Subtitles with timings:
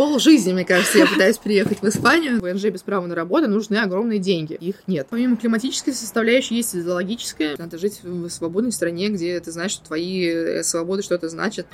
[0.00, 2.40] Пол жизни, мне кажется, я пытаюсь приехать в Испанию.
[2.40, 4.54] В ВНЖ без права на работу нужны огромные деньги.
[4.54, 5.08] Их нет.
[5.10, 7.54] Помимо климатической составляющей есть идеологическая.
[7.58, 11.66] Надо жить в свободной стране, где ты знаешь, что твои э, свободы что-то значат.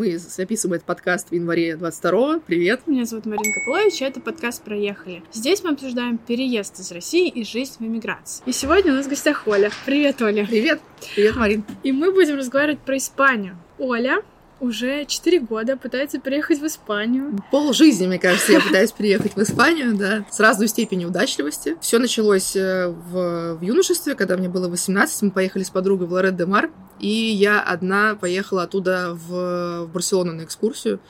[0.00, 2.40] Мы записываем этот подкаст в январе 22-го.
[2.46, 2.86] Привет.
[2.86, 5.22] Меня зовут Марина Копылович, это подкаст «Проехали».
[5.30, 8.42] Здесь мы обсуждаем переезд из России и жизнь в эмиграции.
[8.46, 9.70] И сегодня у нас в гостях Оля.
[9.84, 10.46] Привет, Оля.
[10.46, 10.80] Привет.
[11.14, 11.64] Привет, Марин.
[11.82, 13.58] И мы будем разговаривать про Испанию.
[13.78, 14.22] Оля
[14.60, 17.38] уже 4 года пытается переехать в Испанию.
[17.50, 21.76] Пол жизни, мне кажется, я пытаюсь переехать в Испанию, да, с разной степенью удачливости.
[21.80, 26.12] Все началось э, в, в юношестве, когда мне было 18, мы поехали с подругой в
[26.12, 31.00] Лорет де Мар, и я одна поехала оттуда в, в Барселону на экскурсию.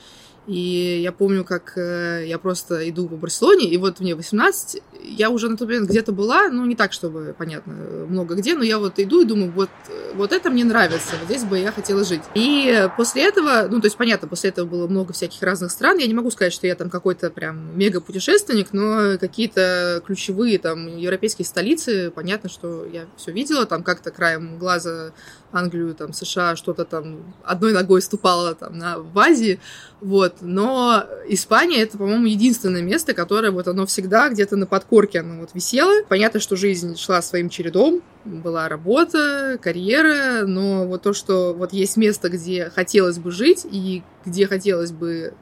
[0.46, 5.30] И я помню, как э, я просто иду по Барселоне, и вот мне 18, я
[5.30, 7.72] уже на тот момент где-то была, ну, не так, чтобы, понятно,
[8.08, 9.70] много где, но я вот иду и думаю, вот,
[10.14, 12.22] вот это мне нравится, вот здесь бы я хотела жить.
[12.34, 16.06] И после этого, ну, то есть, понятно, после этого было много всяких разных стран, я
[16.06, 22.10] не могу сказать, что я там какой-то прям мега-путешественник, но какие-то ключевые там европейские столицы,
[22.10, 25.12] понятно, что я все видела, там как-то краем глаза
[25.52, 29.58] Англию, там, США, что-то там одной ногой ступала там на, в Азии,
[30.00, 35.40] вот, но Испания это, по-моему, единственное место, которое вот оно всегда где-то на подкорке оно
[35.40, 36.02] вот висело.
[36.08, 41.96] Понятно, что жизнь шла своим чередом, была работа, карьера, но вот то, что вот есть
[41.96, 45.34] место, где хотелось бы жить и где хотелось бы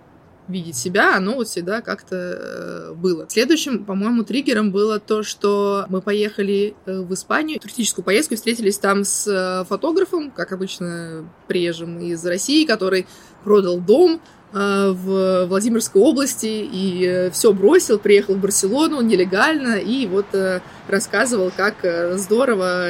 [0.48, 3.26] видеть себя, оно вот всегда как-то э, было.
[3.28, 9.04] Следующим, по-моему, триггером было то, что мы поехали э, в Испанию, туристическую поездку, встретились там
[9.04, 13.06] с э, фотографом, как обычно, приезжим из России, который
[13.44, 14.20] продал дом,
[14.52, 21.52] в Владимирской области и э, все бросил, приехал в Барселону нелегально и вот э, рассказывал,
[21.54, 22.88] как здорово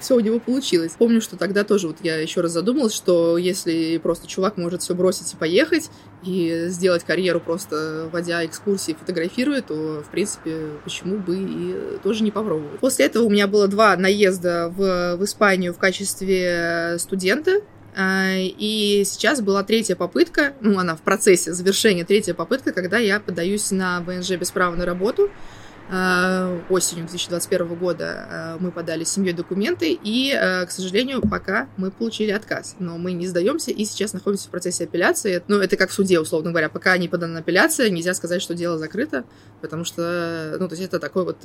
[0.00, 0.92] все у него получилось.
[0.98, 4.94] Помню, что тогда тоже вот я еще раз задумалась, что если просто чувак может все
[4.94, 5.90] бросить и поехать
[6.24, 12.32] и сделать карьеру просто водя экскурсии, фотографируя, то в принципе почему бы и тоже не
[12.32, 12.80] попробовать.
[12.80, 19.04] После этого у меня было два наезда в, в Испанию в качестве студента а, и
[19.06, 24.00] сейчас была третья попытка, ну, она в процессе завершения, третья попытка, когда я подаюсь на
[24.00, 25.30] ВНЖ без права на работу.
[25.88, 31.68] Э, осенью 2021 года э, мы подали с семьей документы, и, э, к сожалению, пока
[31.76, 32.74] мы получили отказ.
[32.80, 35.42] Но мы не сдаемся и сейчас находимся в процессе апелляции.
[35.46, 36.68] Ну, это как в суде, условно говоря.
[36.68, 39.24] Пока не подана апелляция, нельзя сказать, что дело закрыто,
[39.60, 41.38] потому что, ну, то есть это такой вот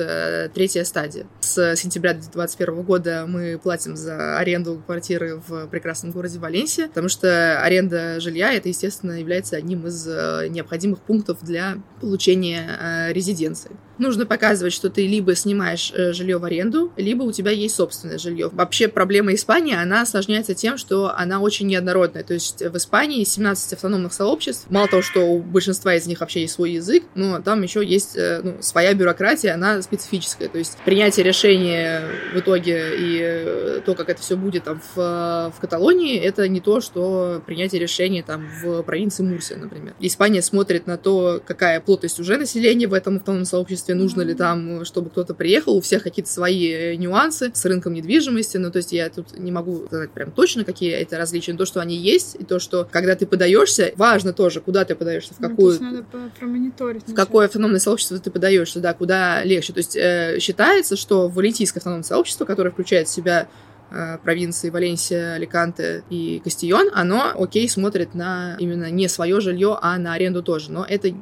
[0.53, 1.27] третья стадия.
[1.41, 7.61] С сентября 2021 года мы платим за аренду квартиры в прекрасном городе Валенсия, потому что
[7.61, 14.89] аренда жилья, это, естественно, является одним из необходимых пунктов для получения резиденции нужно показывать, что
[14.89, 18.49] ты либо снимаешь э, жилье в аренду, либо у тебя есть собственное жилье.
[18.51, 22.23] Вообще проблема Испании, она осложняется тем, что она очень неоднородная.
[22.23, 24.65] То есть в Испании 17 автономных сообществ.
[24.69, 28.17] Мало того, что у большинства из них вообще есть свой язык, но там еще есть
[28.17, 30.49] э, ну, своя бюрократия, она специфическая.
[30.49, 35.53] То есть принятие решения в итоге и э, то, как это все будет там в,
[35.55, 39.93] в Каталонии, это не то, что принятие решения там в провинции Мурсия, например.
[39.99, 44.35] Испания смотрит на то, какая плотность уже населения в этом автономном сообществе, принципе, нужно ли
[44.35, 45.77] там, чтобы кто-то приехал.
[45.77, 48.57] У всех какие-то свои э, нюансы с рынком недвижимости.
[48.57, 51.51] Ну, то есть я тут не могу сказать прям точно, какие это различия.
[51.53, 54.95] Но то, что они есть, и то, что когда ты подаешься, важно тоже, куда ты
[54.95, 55.77] подаешься, в ну, какую...
[55.79, 56.05] Ну, надо
[56.39, 57.07] промониторить.
[57.07, 59.73] В какое автономное сообщество ты подаешься, да, куда легче.
[59.73, 63.47] То есть э, считается, что валентийское автономное сообщество, которое включает в себя
[63.91, 69.97] э, провинции Валенсия, Аликанте и Кастион, оно, окей, смотрит на именно не свое жилье, а
[69.97, 70.71] на аренду тоже.
[70.71, 71.13] Но это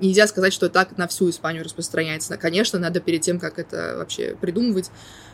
[0.00, 2.36] нельзя сказать, что так на всю Испанию распространяется.
[2.36, 4.90] Конечно, надо перед тем, как это вообще придумывать,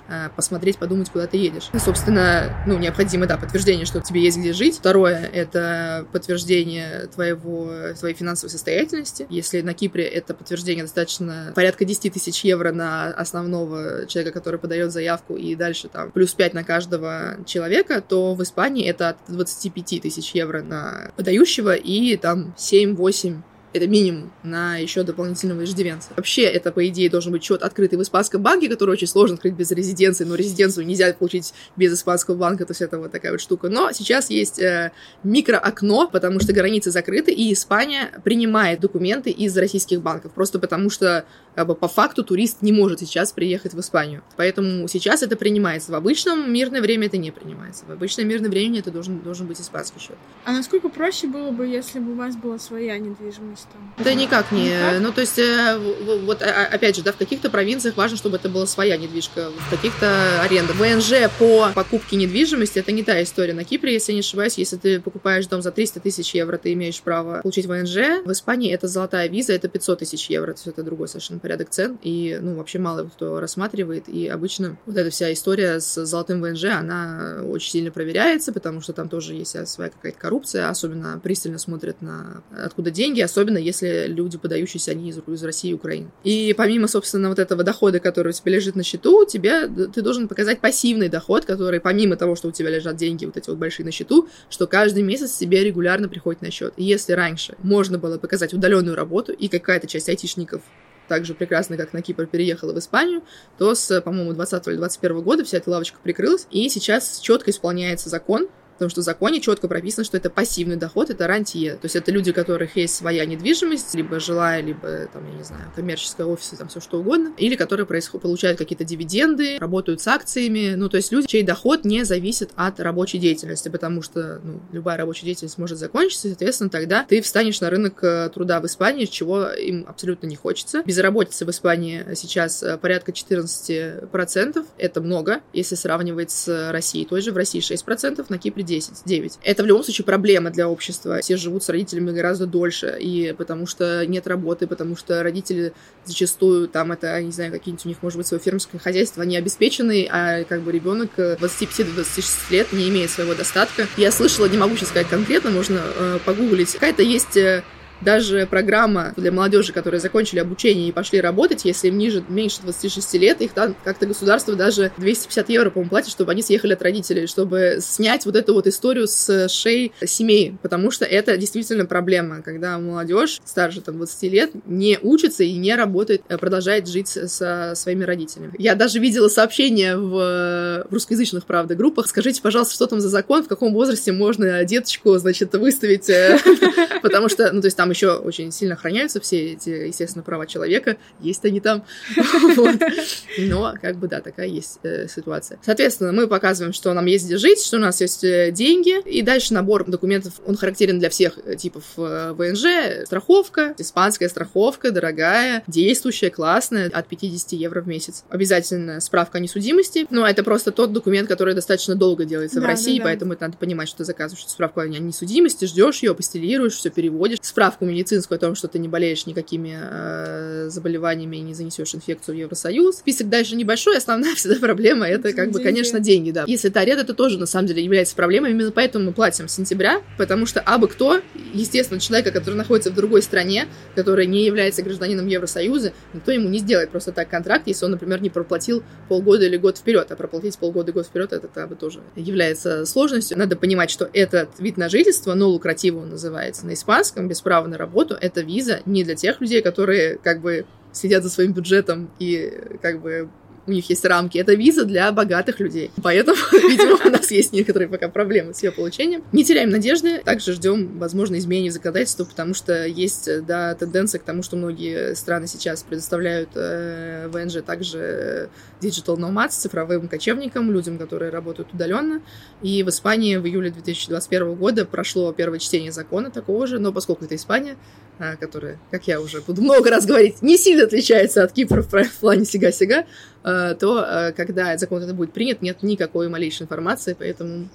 [0.08, 1.70] э, посмотреть, подумать, куда ты едешь.
[1.78, 4.76] Собственно, ну, необходимо, да, подтверждение, что тебе есть где жить.
[4.76, 9.26] Второе— это подтверждение твоего, твоей финансовой состоятельности.
[9.30, 14.92] Если на Кипре это подтверждение достаточно порядка 10 тысяч евро на основного человека, который подает
[14.92, 20.02] заявку, и дальше там плюс 5 на каждого человека, то в Испании это от 25
[20.02, 23.42] тысяч евро на подающего и там 7-8
[23.74, 26.10] это минимум на еще дополнительного иждивенца.
[26.16, 29.54] Вообще, это, по идее, должен быть счет открытый в испанском банке, который очень сложно открыть
[29.54, 33.40] без резиденции, но резиденцию нельзя получить без испанского банка, то есть это вот такая вот
[33.40, 33.68] штука.
[33.68, 34.92] Но сейчас есть э,
[35.24, 41.24] микроокно, потому что границы закрыты, и Испания принимает документы из российских банков, просто потому что
[41.54, 44.22] как бы, по факту турист не может сейчас приехать в Испанию.
[44.36, 45.92] Поэтому сейчас это принимается.
[45.92, 47.84] В обычном мирное время это не принимается.
[47.86, 50.16] В обычное мирное время это должен, должен быть испанский счет.
[50.44, 53.63] А насколько проще было бы, если бы у вас была своя недвижимость?
[53.72, 53.84] Там?
[54.04, 54.70] Да никак не.
[54.70, 55.00] Никак?
[55.00, 55.78] Ну, то есть, э,
[56.24, 59.50] вот а- а- опять же, да, в каких-то провинциях важно, чтобы это была своя недвижка,
[59.50, 60.72] в каких-то аренда.
[60.72, 63.54] ВНЖ по покупке недвижимости это не та история.
[63.54, 66.72] На Кипре, если я не ошибаюсь, если ты покупаешь дом за 300 тысяч евро, ты
[66.72, 68.24] имеешь право получить ВНЖ.
[68.24, 71.70] В Испании это золотая виза, это 500 тысяч евро, то есть это другой совершенно порядок
[71.70, 71.98] цен.
[72.02, 74.08] И, ну, вообще мало кто рассматривает.
[74.08, 78.92] И обычно вот эта вся история с золотым ВНЖ, она очень сильно проверяется, потому что
[78.92, 84.38] там тоже есть своя какая-то коррупция, особенно пристально смотрят на откуда деньги, особенно если люди,
[84.38, 86.10] подающиеся, они из, из России и Украины.
[86.22, 90.28] И помимо, собственно, вот этого дохода, который у тебя лежит на счету, тебе, ты должен
[90.28, 93.86] показать пассивный доход, который помимо того, что у тебя лежат деньги вот эти вот большие
[93.86, 96.74] на счету, что каждый месяц тебе регулярно приходит на счет.
[96.76, 100.62] И если раньше можно было показать удаленную работу, и какая-то часть айтишников
[101.08, 103.22] так же прекрасно, как на Кипр переехала в Испанию,
[103.58, 108.08] то с, по-моему, 20 или 21 года вся эта лавочка прикрылась, и сейчас четко исполняется
[108.08, 111.74] закон, Потому что в законе четко прописано, что это пассивный доход, это рантье.
[111.74, 115.44] То есть это люди, у которых есть своя недвижимость, либо жилая, либо, там, я не
[115.44, 117.32] знаю, коммерческая офисы, там все что угодно.
[117.36, 118.22] Или которые происход...
[118.22, 120.74] получают какие-то дивиденды, работают с акциями.
[120.74, 124.96] Ну, то есть люди, чей доход не зависит от рабочей деятельности, потому что ну, любая
[124.96, 129.04] рабочая деятельность может закончиться, и, соответственно, тогда ты встанешь на рынок э, труда в Испании,
[129.04, 130.82] чего им абсолютно не хочется.
[130.84, 134.66] Безработица в Испании сейчас э, порядка 14%.
[134.78, 137.06] Это много, если сравнивать с Россией.
[137.06, 139.38] Той же в России 6%, на Кипре 10, 9.
[139.42, 141.20] Это в любом случае проблема для общества.
[141.20, 145.72] Все живут с родителями гораздо дольше, и потому что нет работы, потому что родители
[146.04, 150.08] зачастую, там это, не знаю, какие-нибудь у них, может быть, свое фермерское хозяйство, они обеспечены,
[150.10, 153.86] а как бы ребенок 25-26 лет не имеет своего достатка.
[153.96, 156.72] Я слышала, не могу сейчас сказать конкретно, можно э, погуглить.
[156.72, 157.62] Какая-то есть э,
[158.00, 163.14] даже программа для молодежи, которые закончили обучение и пошли работать, если им ниже, меньше 26
[163.14, 167.26] лет, их там как-то государство даже 250 евро, по-моему, платит, чтобы они съехали от родителей,
[167.26, 172.78] чтобы снять вот эту вот историю с шеи семей, потому что это действительно проблема, когда
[172.78, 178.04] молодежь старше там 20 лет не учится и не работает, а продолжает жить со своими
[178.04, 178.54] родителями.
[178.58, 182.06] Я даже видела сообщение в, в русскоязычных, правда, группах.
[182.06, 186.38] Скажите, пожалуйста, что там за закон, в каком возрасте можно деточку, значит, выставить, э,
[187.02, 190.96] потому что, ну, то есть там еще очень сильно охраняются все эти, естественно, права человека,
[191.20, 191.84] есть они там,
[193.38, 195.58] но как бы да, такая есть э, ситуация.
[195.62, 199.22] Соответственно, мы показываем, что нам есть где жить, что у нас есть э, деньги, и
[199.22, 206.30] дальше набор документов, он характерен для всех э, типов ВНЖ, страховка, испанская страховка, дорогая, действующая,
[206.30, 208.24] классная, от 50 евро в месяц.
[208.28, 212.98] Обязательно справка о несудимости, но это просто тот документ, который достаточно долго делается в России,
[212.98, 213.10] да, да.
[213.10, 217.38] поэтому это надо понимать, что ты заказываешь справку о несудимости, ждешь ее, апостелируешь, все переводишь,
[217.74, 222.36] справку медицинскую о том, что ты не болеешь никакими э, заболеваниями и не занесешь инфекцию
[222.36, 222.98] в Евросоюз.
[222.98, 225.64] Список дальше небольшой, основная всегда проблема это как бы, Деньги.
[225.64, 226.44] конечно, деньги, да.
[226.46, 229.54] Если это аренда, это тоже на самом деле является проблемой, именно поэтому мы платим с
[229.54, 231.20] сентября, потому что абы кто,
[231.52, 233.66] естественно, человека, который находится в другой стране,
[233.96, 238.22] который не является гражданином Евросоюза, никто ему не сделает просто так контракт, если он, например,
[238.22, 241.74] не проплатил полгода или год вперед, а проплатить полгода и год вперед это как бы
[241.74, 243.36] тоже является сложностью.
[243.36, 247.63] Надо понимать, что этот вид на жительство, но лукративо он называется на испанском, без права
[247.66, 252.10] на работу, это виза не для тех людей, которые как бы следят за своим бюджетом
[252.18, 253.28] и как бы
[253.66, 254.38] у них есть рамки.
[254.38, 255.90] Это виза для богатых людей.
[256.02, 259.22] Поэтому, видимо, у нас есть некоторые пока проблемы с ее получением.
[259.32, 260.18] Не теряем надежды.
[260.24, 265.14] Также ждем, возможно, изменений в законодательству, потому что есть, да, тенденция к тому, что многие
[265.14, 268.50] страны сейчас предоставляют э, ВНЖ также
[268.80, 272.22] digital nomads, цифровым кочевникам, людям, которые работают удаленно.
[272.62, 277.24] И в Испании в июле 2021 года прошло первое чтение закона такого же, но поскольку
[277.24, 277.76] это Испания,
[278.18, 282.44] которая, как я уже буду много раз говорить, не сильно отличается от Кипра в плане
[282.44, 283.06] сига-сига,
[283.44, 287.68] э, то э, когда закон это будет принят, нет никакой малейшей информации, поэтому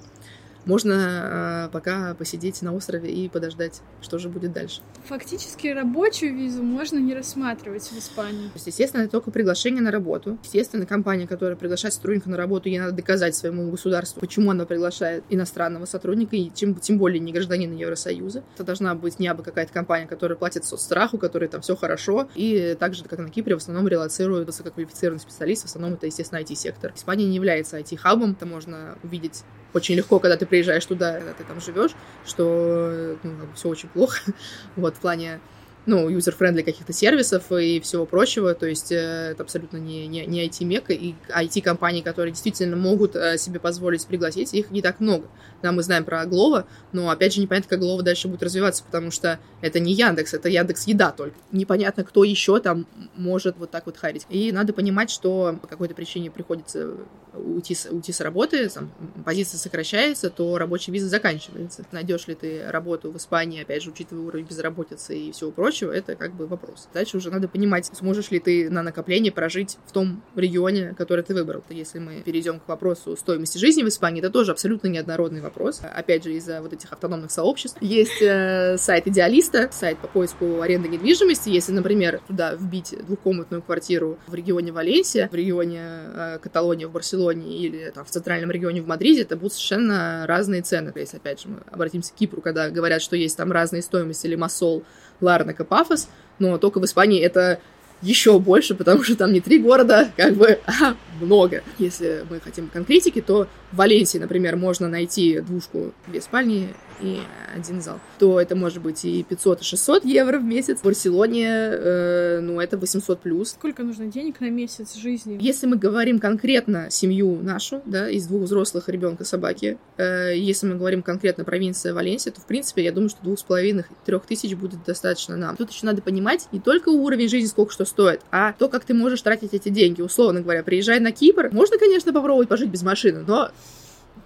[0.64, 4.80] можно э, пока посидеть на острове и подождать, что же будет дальше.
[5.06, 8.48] Фактически рабочую визу можно не рассматривать в Испании.
[8.48, 10.38] То есть, естественно, это только приглашение на работу.
[10.44, 15.24] Естественно, компания, которая приглашает сотрудника на работу, ей надо доказать своему государству, почему она приглашает
[15.28, 18.44] иностранного сотрудника, и тем, тем более не гражданина Евросоюза.
[18.54, 22.76] Это должна быть не абы какая-то компания, которая платит соцстраху, которой там все хорошо, и
[22.78, 26.92] также, как на Кипре, в основном релацируют высококвалифицированный специалист, в основном это, естественно, IT-сектор.
[26.94, 31.44] Испания не является IT-хабом, это можно увидеть очень легко, когда ты приезжаешь туда, когда ты
[31.44, 31.92] там живешь,
[32.26, 34.20] что ну, все очень плохо.
[34.76, 35.40] вот, в плане
[35.86, 40.46] ну, user-friendly каких-то сервисов и всего прочего, то есть э, это абсолютно не, не, не
[40.46, 45.26] IT-Мекка, и IT-компании, которые действительно могут э, себе позволить пригласить, их не так много.
[45.62, 49.10] Да, мы знаем про Glovo, но, опять же, непонятно, как Glovo дальше будет развиваться, потому
[49.10, 51.36] что это не Яндекс, это Яндекс Еда только.
[51.52, 54.26] Непонятно, кто еще там может вот так вот hire'ить.
[54.28, 56.94] И надо понимать, что по какой-то причине приходится
[57.34, 58.90] уйти с, уйти с работы, там,
[59.24, 61.84] позиция сокращается, то рабочая виза заканчивается.
[61.92, 65.92] Найдешь ли ты работу в Испании, опять же, учитывая уровень безработицы и всего прочего, прочего,
[65.92, 66.88] это как бы вопрос.
[66.92, 71.32] Дальше уже надо понимать, сможешь ли ты на накопление прожить в том регионе, который ты
[71.32, 71.62] выбрал.
[71.70, 75.80] Если мы перейдем к вопросу стоимости жизни в Испании, это тоже абсолютно неоднородный вопрос.
[75.82, 77.78] Опять же, из-за вот этих автономных сообществ.
[77.80, 81.50] Есть э, сайт Идеалиста, сайт по поиску аренды недвижимости.
[81.50, 87.56] Если, например, туда вбить двухкомнатную квартиру в регионе Валенсия, в регионе э, Каталония в Барселоне
[87.58, 90.92] или там, в центральном регионе в Мадриде, это будут совершенно разные цены.
[90.96, 94.84] Есть, опять же, мы обратимся к Кипру, когда говорят, что есть там разные стоимости Лимассол,
[95.20, 96.08] Ларнак и Пафос,
[96.38, 97.60] но только в Испании это
[98.02, 101.62] еще больше, потому что там не три города, как бы, а много.
[101.78, 106.68] Если мы хотим конкретики, то в Валенсии, например, можно найти двушку, две спальни
[107.00, 107.20] и
[107.54, 110.78] один зал, то это может быть и 500, и 600 евро в месяц.
[110.78, 113.50] В Барселоне, э, ну, это 800 плюс.
[113.50, 115.38] Сколько нужно денег на месяц жизни?
[115.40, 120.76] Если мы говорим конкретно семью нашу, да, из двух взрослых ребенка собаки, э, если мы
[120.76, 124.54] говорим конкретно провинция Валенсия, то, в принципе, я думаю, что двух с половиной, трех тысяч
[124.54, 125.56] будет достаточно нам.
[125.56, 128.94] Тут еще надо понимать не только уровень жизни, сколько что стоит, а то, как ты
[128.94, 130.02] можешь тратить эти деньги.
[130.02, 133.50] Условно говоря, приезжай на Кипр, можно, конечно, попробовать пожить без машины, но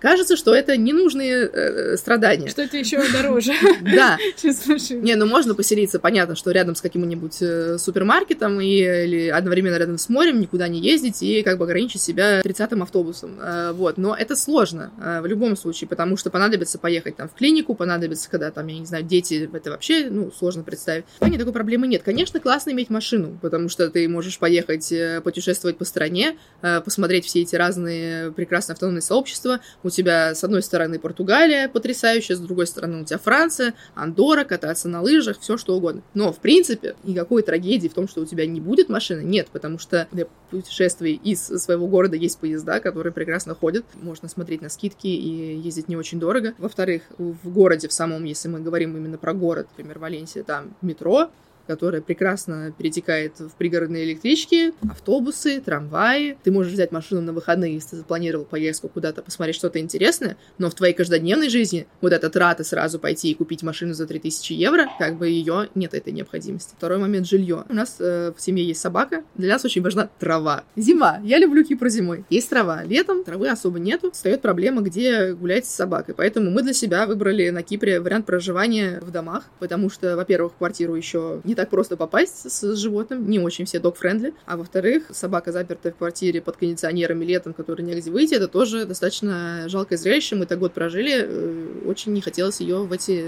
[0.05, 2.51] кажется, что это ненужные э, страдания.
[2.51, 3.55] Что это еще дороже.
[3.81, 4.19] Да.
[4.91, 10.11] Не, ну можно поселиться, понятно, что рядом с каким-нибудь э, супермаркетом или одновременно рядом с
[10.11, 13.39] морем, никуда не ездить и как бы ограничить себя 30-м автобусом.
[13.41, 17.33] Э, вот, но это сложно э, в любом случае, потому что понадобится поехать там в
[17.33, 21.07] клинику, понадобится, когда там, я не знаю, дети, это вообще, ну, сложно представить.
[21.19, 22.03] В такой проблемы нет.
[22.03, 24.93] Конечно, классно иметь машину, потому что ты можешь поехать
[25.25, 30.99] путешествовать по стране, посмотреть все эти разные прекрасные автономные сообщества, у тебя, с одной стороны,
[30.99, 36.03] Португалия потрясающая, с другой стороны, у тебя Франция, Андора, кататься на лыжах, все что угодно.
[36.15, 39.79] Но, в принципе, никакой трагедии в том, что у тебя не будет машины, нет, потому
[39.79, 43.85] что для путешествий из своего города есть поезда, которые прекрасно ходят.
[43.95, 46.55] Можно смотреть на скидки и ездить не очень дорого.
[46.59, 51.31] Во-вторых, в городе в самом, если мы говорим именно про город, например, Валенсия, там метро,
[51.67, 56.37] которая прекрасно перетекает в пригородные электрички, автобусы, трамваи.
[56.43, 60.71] Ты можешь взять машину на выходные, если ты запланировал поездку куда-то, посмотреть что-то интересное, но
[60.71, 64.89] в твоей каждодневной жизни вот эта трата сразу пойти и купить машину за 3000 евро,
[64.99, 66.75] как бы ее нет этой необходимости.
[66.77, 67.65] Второй момент— жилье.
[67.69, 70.65] У нас э, в семье есть собака, для нас очень важна трава.
[70.77, 71.21] Зима.
[71.25, 72.25] Я люблю Кипр зимой.
[72.31, 72.85] Есть трава.
[72.85, 74.11] Летом травы особо нету.
[74.13, 76.15] Встает проблема, где гулять с собакой.
[76.17, 80.95] Поэтому мы для себя выбрали на Кипре вариант проживания в домах, потому что, во-первых, квартиру
[80.95, 84.35] еще не не так просто попасть с животным, не очень все док-френдли.
[84.45, 89.69] А во-вторых, собака запертая в квартире под кондиционерами летом, который негде выйти, это тоже достаточно
[89.69, 90.35] жалкое зрелище.
[90.35, 93.25] Мы так год прожили, э, очень не хотелось ее в, эти,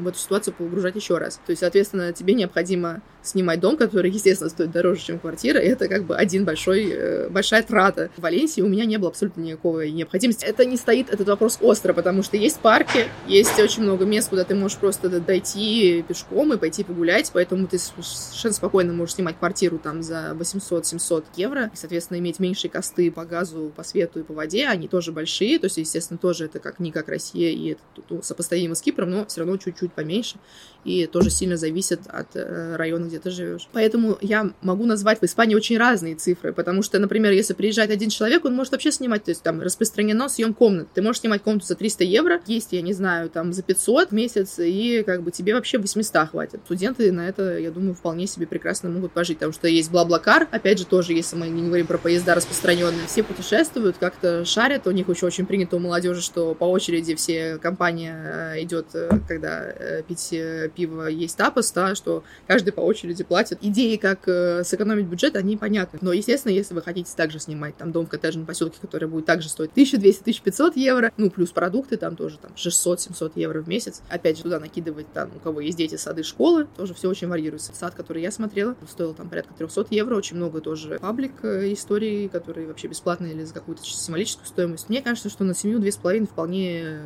[0.00, 1.40] в эту ситуацию погружать еще раз.
[1.44, 6.04] То есть, соответственно, тебе необходимо снимать дом, который, естественно, стоит дороже, чем квартира, это как
[6.04, 8.10] бы один большой, э, большая трата.
[8.16, 10.44] В Валенсии у меня не было абсолютно никакой необходимости.
[10.44, 14.44] Это не стоит, этот вопрос остро, потому что есть парки, есть очень много мест, куда
[14.44, 19.78] ты можешь просто дойти пешком и пойти погулять, поэтому ты совершенно спокойно можешь снимать квартиру
[19.78, 24.34] там за 800-700 евро, и, соответственно, иметь меньшие косты по газу, по свету и по
[24.34, 27.80] воде, они тоже большие, то есть, естественно, тоже это как не как Россия, и это
[28.08, 30.36] ну, сопоставимо с Кипром, но все равно чуть-чуть поменьше,
[30.84, 33.68] и тоже сильно зависит от э, района, где ты живешь.
[33.72, 38.08] Поэтому я могу назвать в Испании очень разные цифры, потому что, например, если приезжает один
[38.10, 40.88] человек, он может вообще снимать, то есть там распространено съем комнат.
[40.94, 44.12] Ты можешь снимать комнату за 300 евро, есть, я не знаю, там за 500 в
[44.12, 46.60] месяц, и как бы тебе вообще 800 хватит.
[46.64, 50.78] Студенты на это, я думаю, вполне себе прекрасно могут пожить, потому что есть Блаблакар, опять
[50.78, 55.08] же, тоже, если мы не говорим про поезда распространенные, все путешествуют, как-то шарят, у них
[55.08, 60.02] еще очень принято у молодежи, что по очереди все компания э, идет, э, когда э,
[60.02, 60.34] пить
[60.74, 63.58] пиво, есть тапос, да, что каждый по очереди платит.
[63.60, 65.98] Идеи, как э, сэкономить бюджет, они понятны.
[66.02, 69.48] Но, естественно, если вы хотите также снимать там дом в коттеджном поселке, который будет также
[69.48, 74.02] стоить 1200-1500 евро, ну, плюс продукты там тоже там 600-700 евро в месяц.
[74.08, 77.72] Опять же, туда накидывать там, у кого есть дети, сады, школы, тоже все очень варьируется.
[77.74, 82.28] Сад, который я смотрела, стоил там порядка 300 евро, очень много тоже паблик э, истории,
[82.28, 84.88] которые вообще бесплатные или за какую-то символическую стоимость.
[84.88, 87.00] Мне кажется, что на семью 2,5 вполне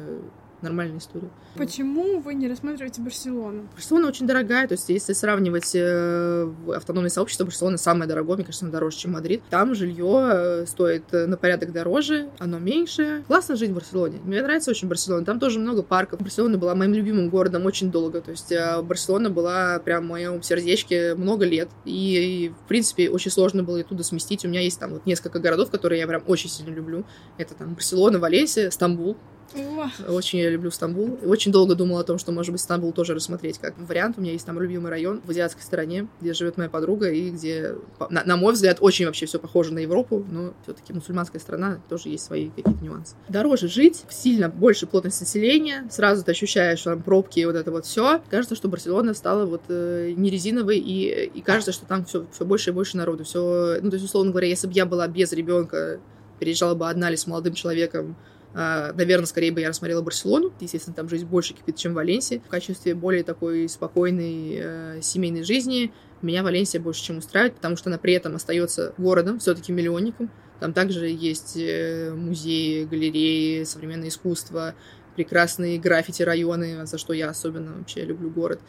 [0.62, 1.28] нормальная история.
[1.56, 3.68] Почему вы не рассматриваете Барселону?
[3.74, 8.66] Барселона очень дорогая, то есть если сравнивать э, автономное сообщество, Барселона самое дорогое, мне кажется,
[8.66, 9.42] дороже, чем Мадрид.
[9.50, 13.24] Там жилье э, стоит э, на порядок дороже, оно меньше.
[13.26, 14.18] Классно жить в Барселоне.
[14.24, 15.24] Мне нравится очень Барселона.
[15.24, 16.20] Там тоже много парков.
[16.20, 18.20] Барселона была моим любимым городом очень долго.
[18.20, 21.68] То есть Барселона была прям в моем сердечке много лет.
[21.84, 24.44] И, и, в принципе, очень сложно было оттуда сместить.
[24.44, 27.04] У меня есть там вот несколько городов, которые я прям очень сильно люблю.
[27.38, 29.16] Это там Барселона, Валенсия, Стамбул
[30.08, 31.18] Очень я люблю Стамбул.
[31.24, 34.18] Очень долго думала о том, что, может быть, Стамбул тоже рассмотреть как вариант.
[34.18, 37.74] У меня есть там любимый район в азиатской стороне, где живет моя подруга, и где,
[38.10, 42.08] на, на мой взгляд, очень вообще все похоже на Европу, но все-таки мусульманская страна тоже
[42.08, 43.14] есть свои какие-то нюансы.
[43.28, 47.86] Дороже жить, сильно больше плотность населения, сразу ты ощущаешь там пробки и вот это вот
[47.86, 48.20] все.
[48.30, 52.44] Кажется, что Барселона стала вот э, не резиновой, и, и кажется, что там все, все
[52.44, 53.24] больше и больше народу.
[53.24, 56.00] Все, ну, то есть, условно говоря, если бы я была без ребенка,
[56.38, 58.16] переезжала бы одна или с молодым человеком,
[58.56, 60.50] Наверное, скорее бы я рассмотрела Барселону.
[60.60, 62.42] Естественно, там жизнь больше кипит, чем в Валенсии.
[62.46, 67.90] В качестве более такой спокойной э, семейной жизни меня Валенсия больше чем устраивает, потому что
[67.90, 70.30] она при этом остается городом, все-таки миллионником.
[70.58, 74.74] Там также есть э, музеи, галереи, современное искусство,
[75.16, 78.60] прекрасные граффити районы, за что я особенно вообще люблю город.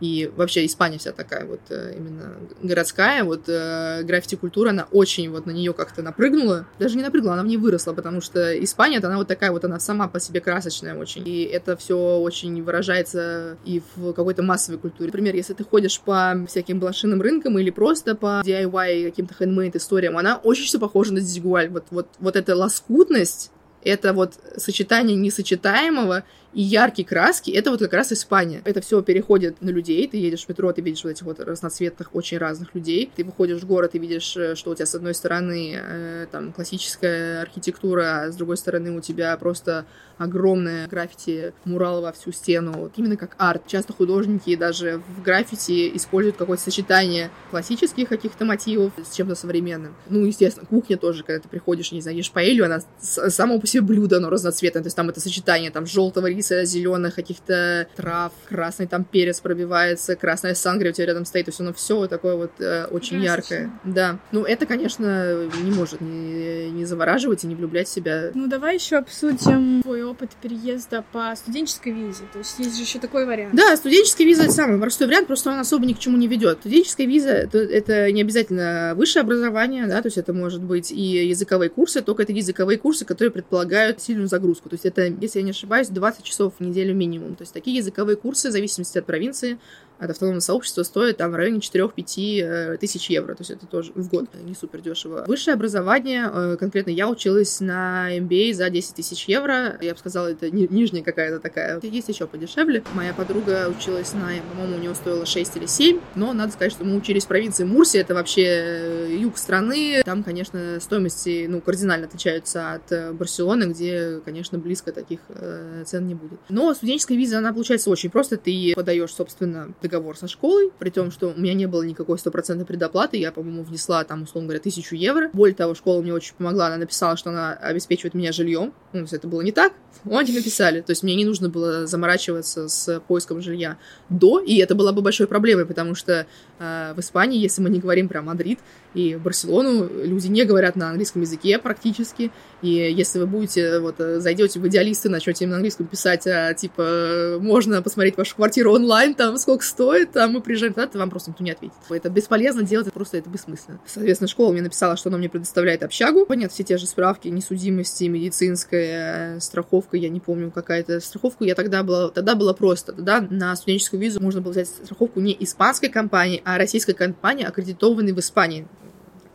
[0.00, 5.46] И вообще Испания вся такая вот э, именно городская, вот э, граффити-культура, она очень вот
[5.46, 6.66] на нее как-то напрыгнула.
[6.78, 9.80] Даже не напрыгнула, она в ней выросла, потому что Испания, она вот такая вот, она
[9.80, 11.26] сама по себе красочная очень.
[11.26, 15.06] И это все очень выражается и в какой-то массовой культуре.
[15.06, 20.16] Например, если ты ходишь по всяким блошиным рынкам или просто по DIY каким-то хендмейд историям,
[20.16, 21.70] она очень все похожа на Дизгуаль.
[21.70, 23.50] Вот, вот, вот эта лоскутность,
[23.82, 26.24] это вот сочетание несочетаемого
[26.58, 28.62] и яркие краски, это вот как раз Испания.
[28.64, 32.12] Это все переходит на людей, ты едешь в метро, ты видишь вот этих вот разноцветных,
[32.16, 35.14] очень разных людей, ты выходишь в город и видишь, э, что у тебя с одной
[35.14, 39.86] стороны э, там классическая архитектура, а с другой стороны у тебя просто
[40.18, 43.66] огромное граффити, мурал во всю стену, вот именно как арт.
[43.66, 49.94] Часто художники даже в граффити используют какое-то сочетание классических каких-то мотивов с чем-то современным.
[50.08, 53.82] Ну, естественно, кухня тоже, когда ты приходишь, не знаю, ешь паэлью, она само по себе
[53.82, 58.86] блюдо, оно разноцветное, то есть там это сочетание там желтого риса, зеленых каких-то трав, красный
[58.86, 62.36] там перец пробивается, красная сангрия у тебя рядом стоит, то есть оно все вот такое
[62.36, 63.70] вот э, очень яркое.
[63.84, 64.18] Да.
[64.32, 68.30] Ну, это, конечно, не может не, не завораживать и не влюблять в себя.
[68.34, 72.24] Ну, давай еще обсудим твой опыт переезда по студенческой визе.
[72.32, 73.54] То есть есть же еще такой вариант.
[73.54, 76.58] Да, студенческая виза это самый простой вариант, просто он особо ни к чему не ведет.
[76.60, 81.26] Студенческая виза это, это не обязательно высшее образование, да, то есть это может быть и
[81.26, 84.68] языковые курсы, только это языковые курсы, которые предполагают сильную загрузку.
[84.68, 87.34] То есть это, если я не ошибаюсь, 20 часов в неделю минимум.
[87.34, 89.58] То есть такие языковые курсы, в зависимости от провинции,
[89.98, 93.92] от автономного сообщества стоит там в районе 4-5 э, тысяч евро, то есть это тоже
[93.94, 95.24] в год не супер дешево.
[95.26, 100.28] Высшее образование, э, конкретно я училась на MBA за 10 тысяч евро, я бы сказала,
[100.28, 101.80] это ни- нижняя какая-то такая.
[101.82, 102.82] Есть еще подешевле.
[102.94, 106.84] Моя подруга училась на, по-моему, у нее стоило 6 или 7, но надо сказать, что
[106.84, 112.06] мы учились в провинции Мурсия, это вообще э, юг страны, там, конечно, стоимости, ну, кардинально
[112.06, 116.38] отличаются от э, Барселоны, где, конечно, близко таких э, цен не будет.
[116.48, 121.10] Но студенческая виза, она получается очень просто, ты подаешь, собственно, договор со школой, при том,
[121.10, 124.94] что у меня не было никакой стопроцентной предоплаты, я, по-моему, внесла там, условно говоря, тысячу
[124.94, 125.30] евро.
[125.32, 128.72] Более того, школа мне очень помогла, она написала, что она обеспечивает меня жильем.
[128.92, 129.72] Ну, если это было не так,
[130.04, 130.80] ну, они написали.
[130.80, 135.02] То есть мне не нужно было заморачиваться с поиском жилья до, и это была бы
[135.02, 136.26] большой проблемой, потому что
[136.58, 138.58] э, в Испании, если мы не говорим про Мадрид
[138.94, 142.30] и Барселону, люди не говорят на английском языке практически,
[142.62, 146.54] и если вы будете, вот, э, зайдете в идеалисты, начнете им на английском писать, а,
[146.54, 151.10] типа, можно посмотреть вашу квартиру онлайн, там, сколько стоит, там, мы приезжаем туда, то вам
[151.10, 151.76] просто никто не ответит.
[151.90, 153.78] Это бесполезно делать, это просто это бессмысленно.
[153.86, 156.26] Соответственно, школа мне написала, что она мне предоставляет общагу.
[156.34, 161.44] Нет, все те же справки, несудимости, медицинская, э, страховка, я не помню, какая-то страховка.
[161.44, 162.92] Я тогда была, тогда было просто.
[162.92, 168.12] Тогда на студенческую визу можно было взять страховку не испанской компании, а российской компании, аккредитованной
[168.12, 168.66] в Испании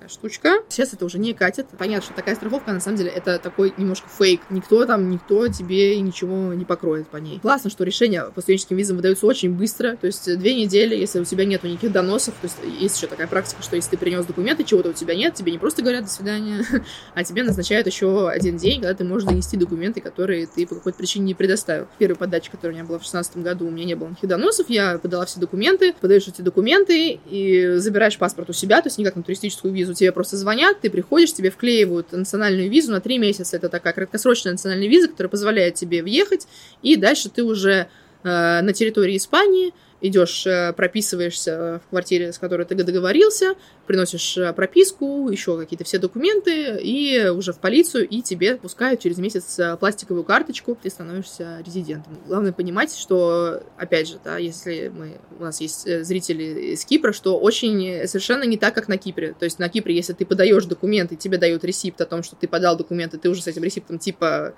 [0.03, 0.63] такая штучка.
[0.69, 1.67] Сейчас это уже не катит.
[1.77, 4.41] Понятно, что такая страховка, на самом деле, это такой немножко фейк.
[4.49, 7.39] Никто там, никто тебе ничего не покроет по ней.
[7.39, 9.95] Классно, что решения по студенческим визам выдаются очень быстро.
[9.95, 12.33] То есть две недели, если у тебя нету никаких доносов.
[12.41, 15.35] То есть есть еще такая практика, что если ты принес документы, чего-то у тебя нет,
[15.35, 16.65] тебе не просто говорят «до свидания»,
[17.13, 20.97] а тебе назначают еще один день, когда ты можешь донести документы, которые ты по какой-то
[20.97, 21.87] причине не предоставил.
[21.97, 24.69] Первая подача, которая у меня была в 2016 году, у меня не было никаких доносов,
[24.69, 29.05] я подала все документы, подаешь эти документы и забираешь паспорт у себя, то есть не
[29.05, 33.17] как на туристическую визу, тебе просто звонят, ты приходишь, тебе вклеивают национальную визу на три
[33.17, 33.55] месяца.
[33.57, 36.47] Это такая краткосрочная национальная виза, которая позволяет тебе въехать,
[36.81, 37.87] и дальше ты уже
[38.23, 39.73] э, на территории Испании
[40.03, 43.55] идешь, э, прописываешься в квартире, с которой ты договорился,
[43.87, 49.17] приносишь э, прописку, еще какие-то все документы, и уже в полицию, и тебе пускают через
[49.17, 52.17] месяц э, пластиковую карточку, ты становишься резидентом.
[52.27, 57.13] Главное понимать, что, опять же, да, если мы, у нас есть э, зрители из Кипра,
[57.13, 59.33] что очень э, совершенно не так, как на Кипре.
[59.39, 62.49] То есть на Кипре, если ты подаешь документы, тебе дают ресипт о том, что ты
[62.49, 64.53] подал документы, ты уже с этим ресиптом типа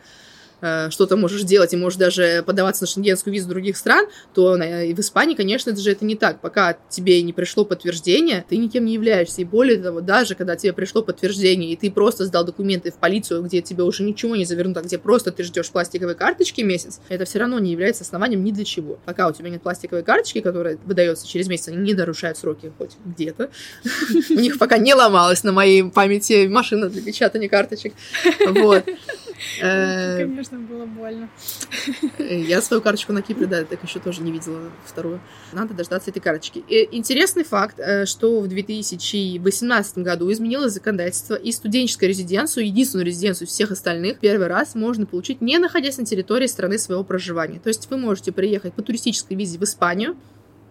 [0.66, 5.00] э, что-то можешь делать и можешь даже подаваться на шенгенскую визу других стран, то в
[5.00, 6.42] Испании, конечно же, это не так.
[6.42, 9.42] Пока тебе не пришло подтверждение, ты никем не являешься.
[9.42, 13.44] И более того, даже когда тебе пришло подтверждение, и ты просто сдал документы в полицию,
[13.44, 17.40] где тебе уже ничего не завернуто, где просто ты ждешь пластиковой карточки месяц, это все
[17.40, 19.00] равно не является основанием ни для чего.
[19.06, 22.92] Пока у тебя нет пластиковой карточки, которая выдается через месяц, они не нарушают сроки хоть
[23.06, 23.50] где-то.
[24.30, 27.94] У них пока не ломалась на моей памяти машина для печатания карточек.
[28.48, 28.84] Вот.
[29.62, 30.26] Э,
[30.56, 31.30] конечно, было больно.
[32.20, 35.20] Я свою карточку на Кипре, да, так еще тоже не видела вторую.
[35.54, 36.64] Надо дождаться этой карточки.
[36.68, 43.48] И интересный факт, э, что в 2018 году изменилось законодательство, и студенческую резиденцию, единственную резиденцию
[43.48, 47.60] всех остальных, первый раз можно получить, не находясь на территории страны своего проживания.
[47.60, 50.16] То есть вы можете приехать по туристической визе в Испанию,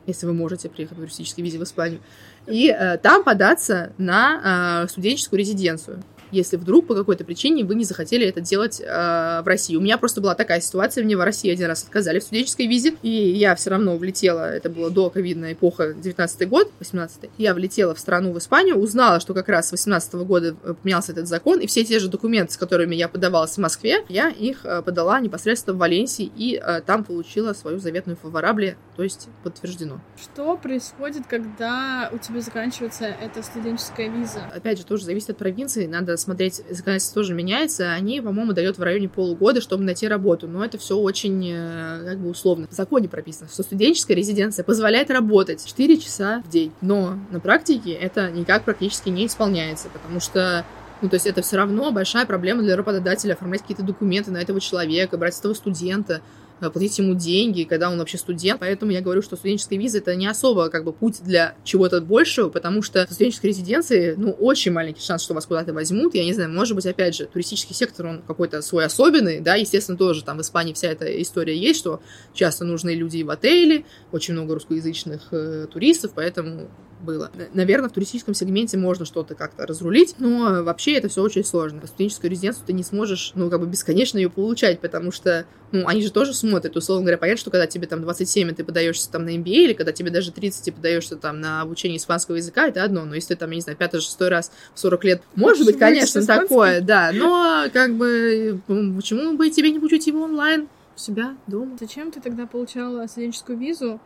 [0.06, 2.00] если вы можете приехать по туристической визе в Испанию,
[2.46, 6.02] и э, там податься на э, студенческую резиденцию
[6.34, 9.76] если вдруг по какой-то причине вы не захотели это делать э, в России.
[9.76, 12.94] У меня просто была такая ситуация, мне в России один раз отказали в студенческой визе,
[13.02, 17.94] и я все равно влетела, это было до ковидная эпоха, 19 год, 18 я влетела
[17.94, 21.28] в страну, в Испанию, узнала, что как раз с 18 -го года э, поменялся этот
[21.28, 24.82] закон, и все те же документы, с которыми я подавалась в Москве, я их э,
[24.82, 30.00] подала непосредственно в Валенсии, и э, там получила свою заветную фаворабле, то есть подтверждено.
[30.20, 34.40] Что происходит, когда у тебя заканчивается эта студенческая виза?
[34.54, 38.82] Опять же, тоже зависит от провинции, надо смотреть, законодательство тоже меняется, они, по-моему, дают в
[38.82, 40.48] районе полугода, чтобы найти работу.
[40.48, 42.66] Но это все очень э, как бы условно.
[42.70, 46.72] В законе прописано, что студенческая резиденция позволяет работать 4 часа в день.
[46.80, 50.64] Но на практике это никак практически не исполняется, потому что
[51.02, 54.60] ну, то есть это все равно большая проблема для работодателя оформлять какие-то документы на этого
[54.60, 56.22] человека, брать этого студента.
[56.60, 58.60] Э, платить ему деньги, когда он вообще студент.
[58.60, 62.48] Поэтому я говорю, что студенческая виза это не особо как бы путь для чего-то большего,
[62.48, 66.14] потому что в студенческой резиденции, ну, очень маленький шанс, что вас куда-то возьмут.
[66.14, 69.98] Я не знаю, может быть, опять же, туристический сектор, он какой-то свой особенный, да, естественно,
[69.98, 72.00] тоже там в Испании вся эта история есть, что
[72.32, 76.68] часто нужны люди в отеле, очень много русскоязычных э, туристов, поэтому
[77.04, 77.30] было.
[77.52, 81.86] Наверное, в туристическом сегменте можно что-то как-то разрулить, но вообще это все очень сложно.
[81.86, 86.02] Студенческую резиденцию ты не сможешь, ну, как бы бесконечно ее получать, потому что, ну, они
[86.02, 89.24] же тоже смотрят, условно говоря, понятно, что когда тебе там 27, и ты подаешься там
[89.24, 92.84] на MBA, или когда тебе даже 30, и подаешься там на обучение испанского языка, это
[92.84, 95.78] одно, но если ты там, я не знаю, 5-6 раз в 40 лет, может быть,
[95.78, 100.68] конечно, такое, да, но как бы почему бы тебе не получить его онлайн?
[100.94, 101.76] у себя дома.
[101.78, 104.00] Зачем ты тогда получала студенческую визу,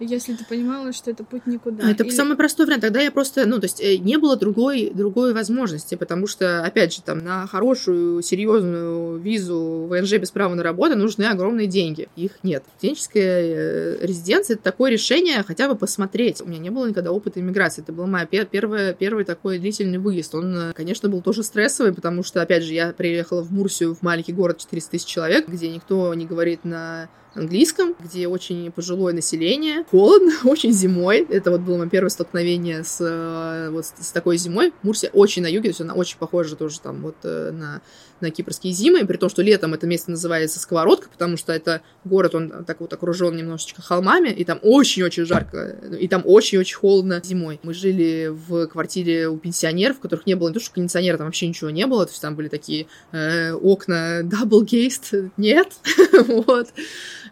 [0.00, 1.90] если ты понимала, что это путь никуда.
[1.90, 2.10] Это Или...
[2.10, 2.82] самый простой вариант.
[2.82, 6.94] Тогда я просто, ну, то есть э, не было другой, другой возможности, потому что, опять
[6.94, 12.08] же, там, на хорошую, серьезную визу ВНЖ без права на работу нужны огромные деньги.
[12.16, 12.64] Их нет.
[12.78, 16.40] Студенческая э, резиденция— это такое решение хотя бы посмотреть.
[16.40, 17.82] У меня не было никогда опыта иммиграции.
[17.82, 20.34] Это был мой первый, первый такой длительный выезд.
[20.34, 24.02] Он, э, конечно, был тоже стрессовый, потому что, опять же, я приехала в Мурсию, в
[24.02, 29.84] маленький город 400 тысяч человек, где никто не говорит на английском, где очень пожилое население,
[29.90, 31.26] холодно, очень зимой.
[31.28, 34.72] Это вот было мое первое столкновение с, э, вот, с такой зимой.
[34.82, 37.80] Мурсия очень на юге, то есть она очень похожа тоже там вот э, на
[38.20, 42.34] на кипрские зимы, при том, что летом это место называется Сковородка, потому что это город,
[42.34, 47.60] он так вот окружен немножечко холмами, и там очень-очень жарко, и там очень-очень холодно зимой.
[47.62, 51.26] Мы жили в квартире у пенсионеров, в которых не было не то, что кондиционера, там
[51.26, 55.72] вообще ничего не было, то есть там были такие э, окна double gazed, нет,
[56.46, 56.68] вот.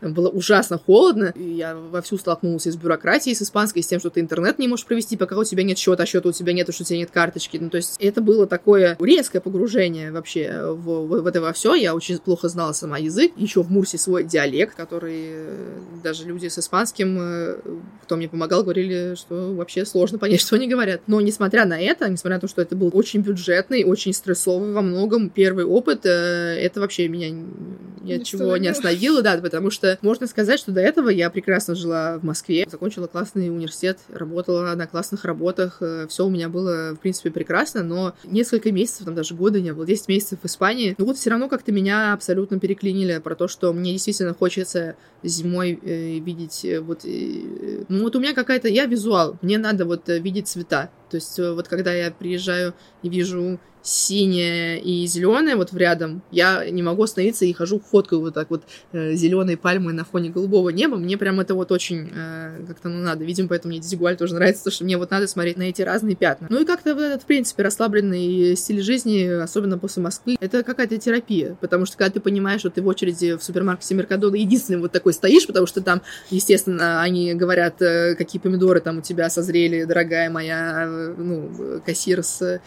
[0.00, 4.20] Было ужасно холодно, и я вовсю столкнулась с бюрократией, с испанской, с тем, что ты
[4.20, 6.82] интернет не можешь провести, пока у тебя нет счета, а счета у тебя нет, что
[6.82, 7.56] у тебя нет карточки.
[7.56, 11.74] Ну, то есть это было такое резкое погружение вообще в, в, в это во все.
[11.74, 13.32] Я очень плохо знала сама язык.
[13.37, 17.56] Еще в Мурсе свой диалект, который э, даже люди с испанским, э,
[18.02, 21.02] кто мне помогал, говорили, что вообще сложно понять, что они говорят.
[21.06, 24.82] Но несмотря на это, несмотря на то, что это был очень бюджетный, очень стрессовый во
[24.82, 29.88] многом первый опыт, э, это вообще меня ни от чего не остановило, да, потому что
[30.03, 34.87] можно сказать, что до этого я прекрасно жила в Москве, закончила классный университет, работала на
[34.87, 39.61] классных работах, все у меня было, в принципе, прекрасно, но несколько месяцев, там даже года
[39.61, 40.94] не было, 10 месяцев в Испании.
[40.98, 45.79] Но вот все равно как-то меня абсолютно переклинили про то, что мне действительно хочется зимой
[45.83, 47.05] э, видеть э, вот...
[47.05, 48.68] Э, ну вот у меня какая-то...
[48.68, 50.90] Я визуал, мне надо вот э, видеть цвета.
[51.10, 56.22] То есть э, вот когда я приезжаю и вижу синее и зеленое вот в рядом,
[56.30, 60.30] я не могу остановиться и хожу фоткаю вот так вот э, зеленые пальмы на фоне
[60.30, 60.96] голубого неба.
[60.96, 63.24] Мне прям это вот очень э, как-то ну надо.
[63.24, 66.16] Видимо, поэтому мне Дизигуаль тоже нравится, то, что мне вот надо смотреть на эти разные
[66.16, 66.48] пятна.
[66.50, 70.98] Ну и как-то вот этот, в принципе, расслабленный стиль жизни, особенно после Москвы, это какая-то
[70.98, 71.56] терапия.
[71.60, 75.12] Потому что когда ты понимаешь, что ты в очереди в супермаркете Меркадона единственный вот такой
[75.12, 80.30] стоишь, потому что там, естественно, они говорят, э, какие помидоры там у тебя созрели, дорогая
[80.30, 82.61] моя, ну, кассир с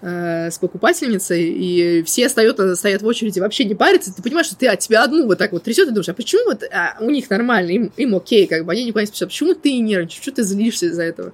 [0.00, 4.56] э, с покупательницей, и все стоят, стоят в очереди, вообще не парятся, ты понимаешь, что
[4.56, 7.10] ты от тебя одну вот так вот трясет, и думаешь, а почему вот а, у
[7.10, 10.42] них нормально, им, им окей, как бы, они не спешат, почему ты нервничаешь, почему ты
[10.44, 11.32] злишься из-за этого?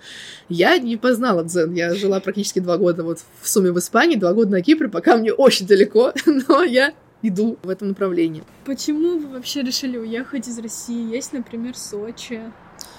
[0.48, 4.32] Я не познала дзен, я жила практически два года вот в сумме в Испании, два
[4.32, 6.14] года на Кипре, пока мне очень далеко,
[6.48, 8.44] но я иду в этом направлении.
[8.64, 11.14] Почему вы вообще решили уехать из России?
[11.14, 12.40] Есть, например, Сочи.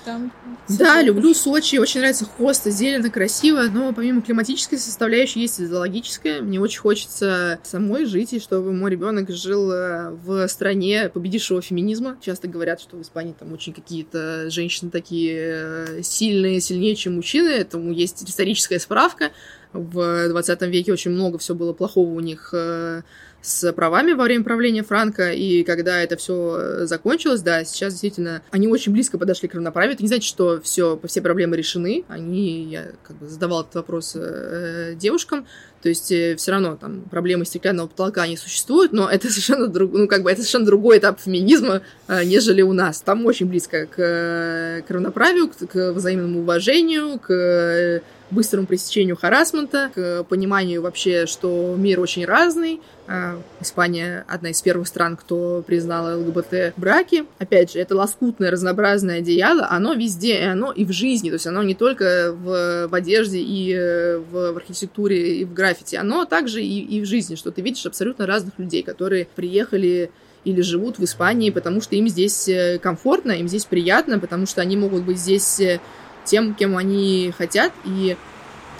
[0.05, 0.31] Там
[0.67, 6.41] да, люблю Сочи, очень нравится хоста, зелено, красиво, но помимо климатической составляющей есть и зоологическая.
[6.41, 12.17] Мне очень хочется самой жить, и чтобы мой ребенок жил э, в стране победившего феминизма.
[12.21, 17.49] Часто говорят, что в Испании там очень какие-то женщины такие э, сильные, сильнее, чем мужчины.
[17.49, 19.31] Этому есть историческая справка.
[19.71, 23.01] В 20 веке очень много все было плохого у них э,
[23.45, 28.67] с правами во время правления Франка, и когда это все закончилось, да, сейчас действительно они
[28.67, 29.94] очень близко подошли к равноправию.
[29.95, 32.03] Это не значит, что все, все проблемы решены.
[32.09, 35.47] Они, я как бы задавала этот вопрос э, девушкам,
[35.81, 39.93] то есть э, все равно там проблемы стеклянного потолка не существуют, но это совершенно друг,
[39.93, 42.99] ну как бы это совершенно другой этап феминизма, э, нежели у нас.
[42.99, 48.01] Там очень близко к, э, к равноправию, к, к взаимному уважению, к э,
[48.31, 52.81] быстрому пресечению харасмента, к пониманию вообще, что мир очень разный.
[53.07, 57.25] А, Испания одна из первых стран, кто признала ЛГБТ-браки.
[57.37, 61.47] Опять же, это лоскутное, разнообразное одеяло, оно везде, и оно и в жизни, то есть
[61.47, 66.25] оно не только в, в одежде и э, в, в архитектуре и в граффити, оно
[66.25, 70.09] также и, и в жизни, что ты видишь абсолютно разных людей, которые приехали
[70.45, 74.61] или живут в Испании, потому что им здесь э, комфортно, им здесь приятно, потому что
[74.61, 75.79] они могут быть здесь э,
[76.25, 77.71] тем, кем они хотят.
[77.85, 78.17] И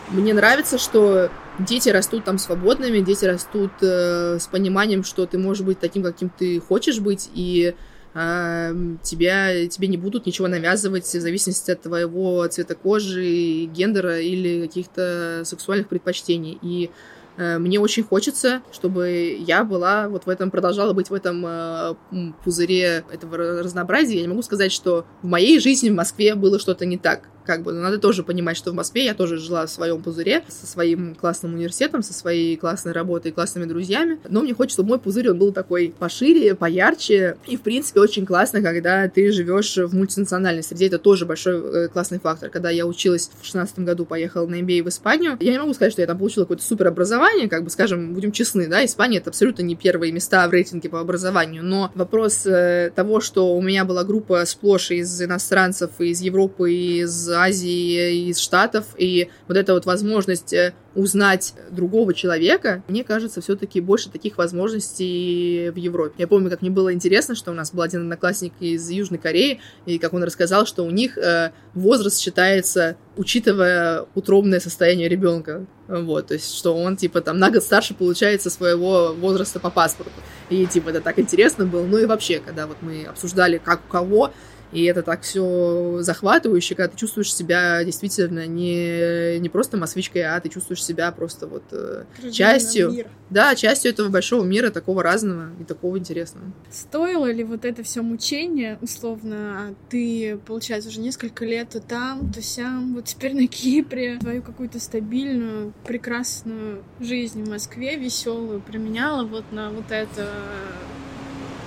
[0.10, 1.30] мне нравится, что
[1.60, 6.30] дети растут там свободными, дети растут э, с пониманием, что ты можешь быть таким, каким
[6.30, 7.76] ты хочешь быть, и
[8.14, 14.68] э, тебя, тебе не будут ничего навязывать в зависимости от твоего цвета кожи, гендера или
[14.68, 16.60] каких-то сексуальных предпочтений.
[16.62, 16.92] И
[17.38, 21.96] э, мне очень хочется, чтобы я была вот в этом, продолжала быть в этом э,
[22.44, 24.16] пузыре этого разнообразия.
[24.18, 27.64] Я не могу сказать, что в моей жизни в Москве было что-то не так как
[27.64, 31.16] бы, надо тоже понимать, что в Москве я тоже жила в своем пузыре, со своим
[31.16, 35.38] классным университетом, со своей классной работой, классными друзьями, но мне хочется, чтобы мой пузырь, он
[35.38, 40.88] был такой пошире, поярче, и, в принципе, очень классно, когда ты живешь в мультинациональной среде,
[40.88, 42.50] это тоже большой э, классный фактор.
[42.50, 45.94] Когда я училась в 16 году, поехала на MBA в Испанию, я не могу сказать,
[45.94, 49.30] что я там получила какое-то супер образование, как бы, скажем, будем честны, да, Испания это
[49.30, 53.86] абсолютно не первые места в рейтинге по образованию, но вопрос э, того, что у меня
[53.86, 59.86] была группа сплошь из иностранцев, из Европы, из Азии, из Штатов, и вот эта вот
[59.86, 66.16] возможность э, узнать другого человека, мне кажется, все-таки больше таких возможностей в Европе.
[66.18, 69.60] Я помню, как мне было интересно, что у нас был один одноклассник из Южной Кореи,
[69.86, 75.66] и как он рассказал, что у них э, возраст считается, учитывая утробное состояние ребенка.
[75.88, 80.20] Вот, то есть, что он, типа, там, на год старше получается своего возраста по паспорту.
[80.50, 81.86] И, типа, это так интересно было.
[81.86, 84.32] Ну и вообще, когда вот мы обсуждали, как у кого
[84.76, 90.38] и это так все захватывающе, когда ты чувствуешь себя действительно не, не просто москвичкой, а
[90.42, 92.92] ты чувствуешь себя просто вот э, частью.
[92.92, 93.10] Мира.
[93.30, 96.52] Да, частью этого большого мира, такого разного и такого интересного.
[96.70, 102.42] Стоило ли вот это все мучение, условно, ты, получается, уже несколько лет то там, то
[102.42, 109.46] сям, вот теперь на Кипре, твою какую-то стабильную, прекрасную жизнь в Москве, веселую, применяла вот
[109.54, 110.30] на вот это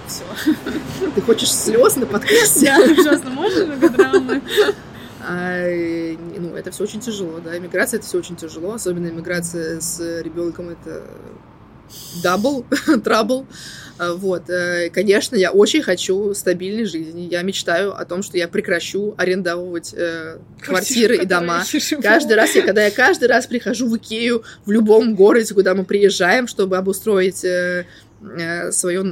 [0.08, 0.24] все.
[1.14, 2.66] Ты хочешь слез на подкасте?
[2.66, 3.30] Да, ужасно.
[3.30, 4.42] Можно драмы?
[5.20, 5.60] А,
[6.38, 7.56] ну, это все очень тяжело, да.
[7.58, 11.04] Иммиграция это все очень тяжело, особенно иммиграция с ребенком это
[12.22, 12.64] double
[13.04, 13.46] trouble.
[13.98, 17.22] Вот, э, конечно, я очень хочу стабильной жизни.
[17.22, 21.64] Я мечтаю о том, что я прекращу арендовывать э, квартиры и дома.
[22.00, 25.84] Каждый раз, я, когда я каждый раз прихожу в Икею в любом городе, куда мы
[25.84, 27.84] приезжаем, чтобы обустроить Э,
[28.72, 29.04] свое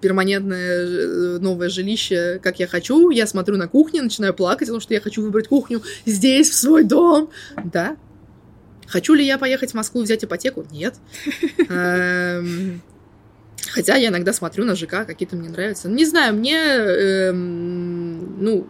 [0.00, 3.10] перманентное э, новое жилище, как я хочу.
[3.10, 6.84] Я смотрю на кухню, начинаю плакать, потому что я хочу выбрать кухню здесь, в свой
[6.84, 7.30] дом.
[7.64, 7.96] Да.
[8.86, 10.64] Хочу ли я поехать в Москву взять ипотеку?
[10.70, 10.94] Нет.
[11.68, 12.80] Эм,
[13.70, 15.88] хотя я иногда смотрю на ЖК, какие-то мне нравятся.
[15.88, 18.68] Не знаю, мне, эм, ну,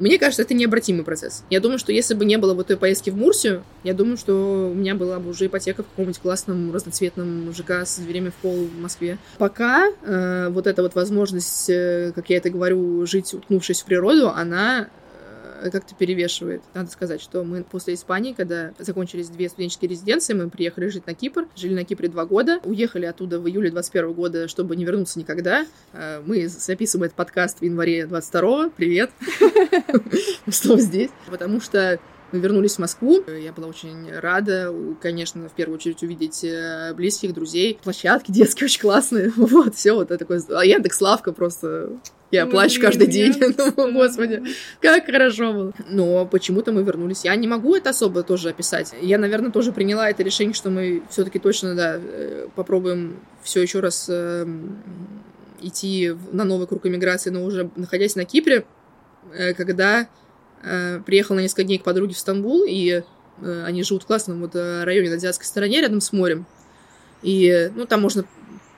[0.00, 1.44] мне кажется, это необратимый процесс.
[1.50, 4.70] Я думаю, что если бы не было вот той поездки в Мурсию, я думаю, что
[4.72, 8.66] у меня была бы уже ипотека в каком-нибудь классном разноцветном ЖК с дверями в пол
[8.66, 9.18] в Москве.
[9.38, 14.30] Пока э, вот эта вот возможность, э, как я это говорю, жить, уткнувшись в природу,
[14.30, 14.88] она
[15.70, 16.62] как-то перевешивает.
[16.74, 21.14] Надо сказать, что мы после Испании, когда закончились две студенческие резиденции, мы приехали жить на
[21.14, 25.18] Кипр, жили на Кипре два года, уехали оттуда в июле 21 года, чтобы не вернуться
[25.18, 25.66] никогда.
[25.92, 29.10] Э, мы записываем этот подкаст в январе 22 Привет!
[30.46, 31.10] Мы снова здесь.
[31.28, 31.98] Потому что
[32.34, 33.22] Мы вернулись в Москву.
[33.28, 37.78] Я была очень рада, конечно, в первую очередь увидеть э, близких, друзей.
[37.80, 39.32] Площадки детские очень классные.
[39.36, 40.42] Вот, все вот это такое.
[40.48, 41.90] А Яндекс Славка просто
[42.32, 43.34] я Ой, плачу каждый день.
[43.76, 44.42] Ну, господи,
[44.80, 45.72] как хорошо было.
[45.88, 47.24] Но почему-то мы вернулись.
[47.24, 48.92] Я не могу это особо тоже описать.
[49.00, 53.78] Я, наверное, тоже приняла это решение, что мы все-таки точно, да, э, попробуем все еще
[53.78, 54.44] раз э,
[55.60, 58.64] идти на новый круг иммиграции, но уже находясь на Кипре,
[59.32, 60.08] э, когда
[60.64, 63.02] э, приехал на несколько дней к подруге в Стамбул, и
[63.40, 66.46] э, они живут в классном вот э, районе на азиатской стороне, рядом с морем.
[67.22, 68.24] И, ну, там можно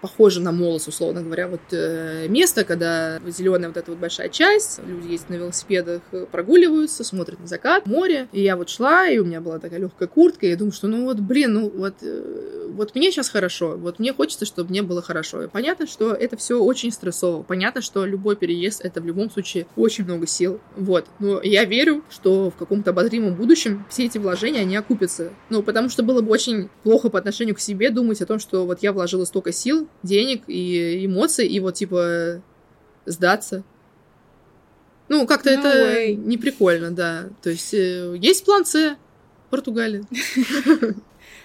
[0.00, 4.80] похоже на Молос, условно говоря, вот э, место, когда зеленая вот эта вот большая часть,
[4.86, 8.28] люди ездят на велосипедах, э, прогуливаются, смотрят на закат, море.
[8.32, 10.88] И я вот шла, и у меня была такая легкая куртка, и я думаю, что
[10.88, 14.82] ну вот, блин, ну вот, э, вот мне сейчас хорошо, вот мне хочется, чтобы мне
[14.82, 15.42] было хорошо.
[15.42, 19.66] И понятно, что это все очень стрессово, понятно, что любой переезд это в любом случае
[19.76, 21.06] очень много сил, вот.
[21.18, 25.32] Но я верю, что в каком-то обозримом будущем все эти вложения, они окупятся.
[25.50, 28.66] Ну, потому что было бы очень плохо по отношению к себе думать о том, что
[28.66, 32.42] вот я вложила столько сил, денег и эмоций, и вот, типа,
[33.04, 33.64] сдаться.
[35.08, 36.14] Ну, как-то no это way.
[36.14, 37.28] не прикольно, да.
[37.42, 38.96] То есть э, есть план С,
[39.50, 40.04] Португалия.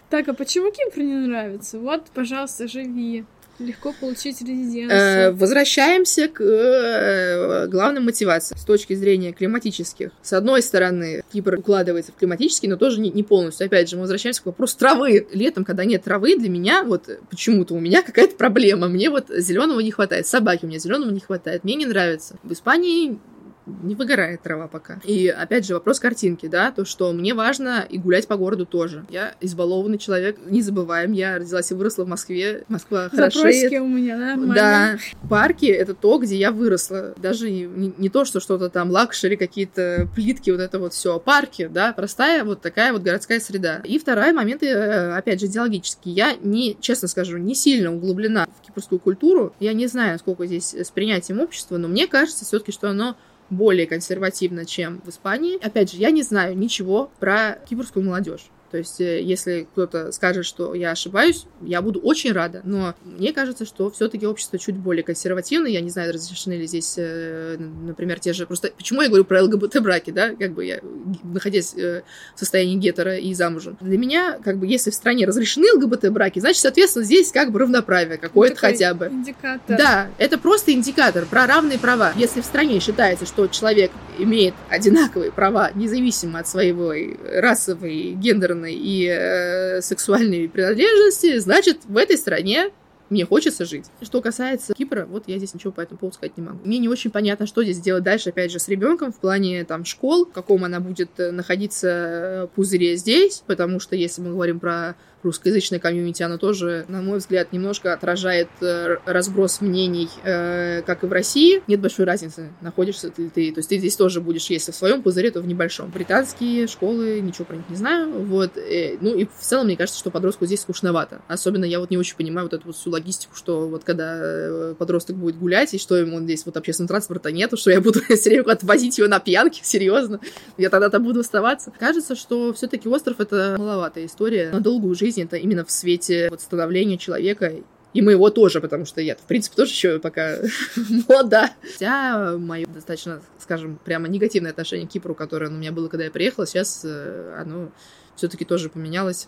[0.10, 1.80] Так, а почему Кипр не нравится?
[1.80, 3.23] Вот, пожалуйста, живи.
[3.62, 5.00] Легко получить резиденцию.
[5.00, 10.12] Э, возвращаемся к э, главным мотивациям с точки зрения климатических.
[10.21, 13.65] С одной стороны, Кипр укладывается в климатический, но тоже не полностью.
[13.65, 15.28] Опять же, мы возвращаемся к вопросу травы.
[15.32, 18.88] Летом, когда нет травы, для меня вот почему-то у меня какая-то проблема.
[18.88, 20.28] Мне вот зеленого не хватает.
[20.28, 21.63] Собаки у меня зеленого не хватает.
[21.63, 22.38] Мне не нравится.
[22.43, 23.19] В Испании
[23.65, 25.00] не выгорает трава пока.
[25.04, 29.06] И опять же вопрос картинки, да, то, что мне важно и гулять по городу тоже.
[29.10, 32.63] Я избалованный человек, не забываем, я родилась и выросла в Москве.
[32.67, 33.71] Москва хорошеет.
[33.82, 34.54] у меня, нормально.
[34.54, 34.97] Да,
[35.30, 37.13] парки— это то, где я выросла.
[37.17, 41.19] Даже не, не то, что что-то там luxury, какие-то плитки, вот это вот все.
[41.19, 43.82] Парки, да, простая вот такая вот городская среда.
[43.84, 46.12] И второй момент, э, опять же, идеологический.
[46.12, 49.54] Я не, честно скажу, не сильно углублена в кипрскую культуру.
[49.60, 53.15] Я не знаю, сколько здесь с принятием общества, но мне кажется все-таки, что оно
[53.52, 55.64] более консервативно, чем в Испании.
[55.64, 58.50] Опять же, я не знаю ничего про кипрскую молодежь.
[58.72, 62.62] То есть, э, если кто-то скажет, что я ошибаюсь, я буду очень рада.
[62.64, 65.70] Но мне кажется, что все-таки общество чуть более консервативное.
[65.70, 68.46] Я не знаю, разрешены ли здесь, э, например, те же...
[68.46, 70.34] Просто почему я говорю про ЛГБТ-браки, да?
[70.36, 70.80] Как бы я,
[71.24, 72.04] находясь э,
[72.36, 73.78] в состоянии гетера и замужем.
[73.82, 78.18] Для меня, как бы, если в стране разрешены ЛГБТ-браки, значит, соответственно, здесь как бы равноправие
[78.18, 79.08] какое-то хотя бы.
[79.08, 79.78] Индикатор.
[79.78, 82.14] Да, это просто индикатор про равные права.
[82.16, 86.94] Если в стране считается, что человек имеет одинаковые права, независимо от своего
[87.34, 92.71] расовой, гендерной гендерной и э, сексуальной принадлежности, значит, в этой стране
[93.10, 93.88] мне хочется жить.
[94.02, 96.60] Что касается Кипра, вот я здесь ничего по этому поводу сказать не могу.
[96.63, 99.84] Мне не очень понятно, что здесь делать дальше, опять же, с ребенком в плане там
[99.84, 104.60] школ, в каком она будет э, находиться э, пузыре здесь, потому что если мы говорим
[104.60, 111.04] про русскоязычное комьюнити, оно тоже, на мой взгляд, немножко отражает э, разброс мнений, э, как
[111.04, 111.62] и в России.
[111.68, 113.52] Нет большой разницы, находишься ли ты.
[113.52, 115.92] То есть ты здесь тоже будешь, если в своем пузыре, то в небольшом.
[115.92, 118.12] Британские школы, ничего про них не знаю.
[118.26, 118.58] Вот.
[118.58, 121.22] Э, ну и в целом, мне кажется, что подростку здесь скучновато.
[121.28, 125.16] Особенно я вот не очень понимаю вот эту вот всю логистику, что вот когда подросток
[125.16, 128.52] будет гулять, и что ему здесь вот общественного транспорта нету, что я буду все время
[128.52, 130.20] отвозить его на пьянке, серьезно.
[130.58, 131.72] Я тогда там буду оставаться.
[131.80, 136.30] Кажется, что все-таки остров это маловатая история на долгую жизнь жизнь, это именно в свете
[136.30, 137.54] вот становления человека
[137.93, 140.38] и моего тоже, потому что я, в принципе, тоже еще пока
[141.08, 141.52] молода.
[141.74, 146.12] Хотя мое достаточно, скажем, прямо негативное отношение к Кипру, которое у меня было, когда я
[146.12, 147.71] приехала, сейчас э, оно
[148.15, 149.28] все-таки тоже поменялось.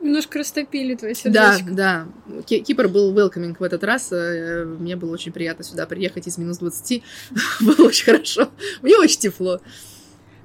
[0.00, 1.64] Немножко растопили твои сердечко.
[1.70, 2.42] Да, да.
[2.42, 4.12] Кипр был welcoming в этот раз.
[4.12, 7.02] Э, мне было очень приятно сюда приехать из минус 20.
[7.60, 8.50] было очень хорошо.
[8.82, 9.60] Мне очень тепло.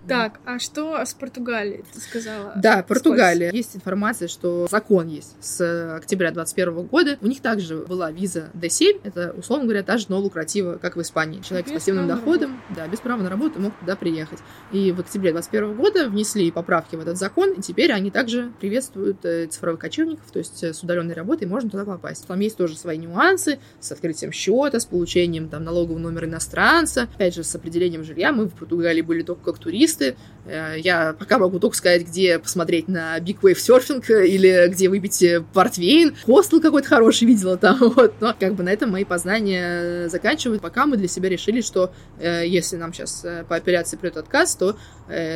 [0.08, 2.54] Так, а что с Португалией, ты сказала?
[2.56, 3.52] Да, Португалия.
[3.52, 7.18] Есть информация, что закон есть с октября 2021 года.
[7.22, 11.02] У них также была виза D7, это, условно говоря, та же но лукратива, как в
[11.02, 11.42] Испании.
[11.42, 14.40] Человек без с пассивным доходом, да, без права на работу мог туда приехать.
[14.72, 19.24] И в октябре 2021 года внесли поправки в этот закон, и теперь они также приветствуют
[19.24, 22.28] э, цифровых кочевников, то есть э, с удаленной работой можно туда попасть.
[22.28, 27.36] Там есть тоже свои нюансы с открытием счета, с получением там налогового номера иностранца, опять
[27.36, 28.32] же, с определением жилья.
[28.32, 30.16] Мы в Португалии были только как туристы, туристы.
[30.46, 35.24] Э, я пока могу только сказать, где посмотреть на Big Wave Surfing или где выпить
[35.54, 36.16] портвейн.
[36.26, 38.16] Хостел какой-то хороший видела там, вот.
[38.20, 40.62] Но как бы на этом мои познания заканчивают.
[40.62, 44.56] Пока мы для себя решили, что э, если нам сейчас э, по операции придет отказ,
[44.56, 44.76] то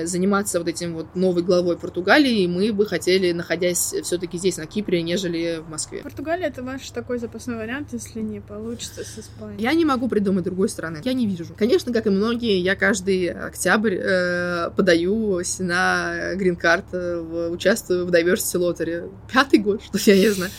[0.05, 5.01] заниматься вот этим вот новой главой Португалии мы бы хотели, находясь все-таки здесь, на Кипре,
[5.01, 5.99] нежели в Москве.
[6.01, 9.61] Португалия— это ваш такой запасной вариант, если не получится с Испанией.
[9.61, 11.01] Я не могу придумать другой страны.
[11.03, 11.47] Я не вижу.
[11.57, 14.44] Конечно, как и многие, я каждый октябрь э,
[14.75, 19.11] подаюсь на грин-карт, э, участвую в Diversity Lottery.
[19.31, 20.51] Пятый год, что я не знаю.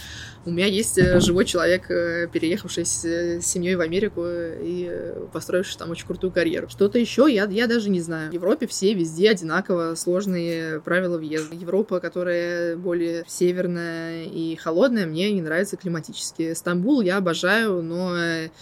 [0.46, 4.88] У меня есть э, живой человек, э, переехавший с э, семьей в Америку и
[5.32, 6.68] построивший там очень крутую карьеру.
[6.68, 8.30] Что-то еще я, я даже не знаю.
[8.30, 11.56] В Европе все везде одинаково сложные правила въезда.
[11.56, 16.54] Европа, которая более северная и холодная, мне не нравится климатически.
[16.54, 18.14] Стамбул я обожаю, но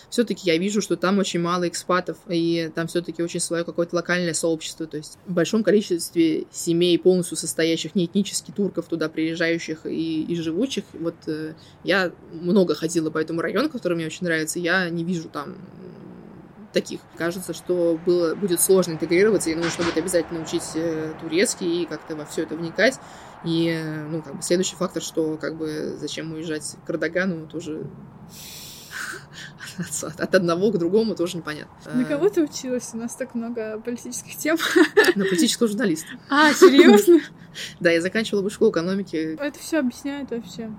[0.08, 4.32] все-таки я вижу, что там очень мало экспатов, и там все-таки очень свое какое-то локальное
[4.32, 4.86] сообщество.
[4.86, 10.34] То есть в большом количестве семей, полностью состоящих не этнически турков, туда приезжающих и, и
[10.36, 11.16] живучих, вот
[11.82, 15.56] я много ходила по этому району, который мне очень нравится, я не вижу там
[16.72, 17.00] таких.
[17.16, 22.16] Кажется, что было, будет сложно интегрироваться, и нужно будет обязательно учить э, турецкий и как-то
[22.16, 22.98] во все это вникать.
[23.44, 27.86] И, э, ну, как бы следующий фактор, что как бы зачем уезжать к Эрдогану, тоже
[30.02, 31.72] от, одного к другому тоже непонятно.
[31.92, 32.90] На кого ты училась?
[32.92, 34.56] У нас так много политических тем.
[35.14, 36.08] На политического журналиста.
[36.28, 37.20] А, серьезно?
[37.80, 39.36] Да, я заканчивала бы школу экономики.
[39.40, 40.70] Это все объясняет вообще.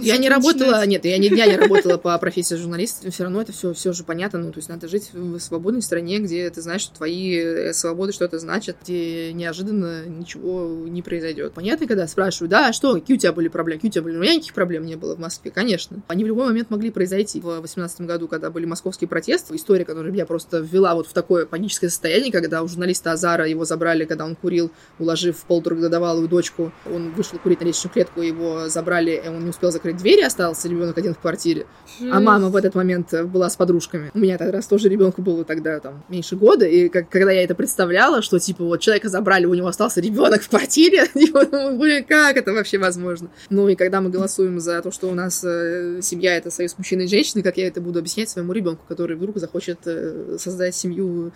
[0.00, 3.52] Я не работала, нет, я не дня не работала по профессии журналиста, все равно это
[3.52, 4.38] все все же понятно.
[4.38, 8.12] Ну, то есть надо жить в свободной стране, где ты знаешь, что твои э, свободы
[8.12, 11.52] что-то значат, где неожиданно ничего не произойдет.
[11.52, 13.78] Понятно, когда спрашивают, да, а что, какие у тебя были проблемы?
[13.78, 14.16] Какие у тебя были?
[14.16, 16.02] У меня никаких проблем не было в Москве, конечно.
[16.08, 17.40] Они в любой момент могли произойти.
[17.40, 21.46] В 18 году, когда были московские протесты, история, которая меня просто ввела вот в такое
[21.46, 27.12] паническое состояние, когда у журналиста Азара его забрали, когда он курил, уложив полуторагодовалую дочку, он
[27.12, 30.96] вышел курить на лестничную клетку, его забрали, и он не успел закрыть двери, остался ребенок
[30.96, 31.66] один в квартире.
[31.98, 32.12] Жесть.
[32.12, 34.10] А мама в этот момент была с подружками.
[34.14, 37.44] У меня тогда раз тоже ребенку было тогда там меньше года, и как, когда я
[37.44, 42.04] это представляла, что типа вот человека забрали, у него остался ребенок в квартире, я думаю,
[42.06, 43.30] как это вообще возможно?
[43.48, 47.02] Ну и когда мы голосуем за то, что у нас э, семья это союз мужчины
[47.02, 51.32] и женщины, как я это буду объяснять своему ребенку, который вдруг захочет э, создать семью